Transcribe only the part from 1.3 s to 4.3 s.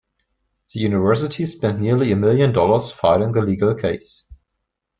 spent nearly a million dollars fighting the legal case.